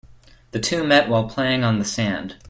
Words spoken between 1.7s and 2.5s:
the sand.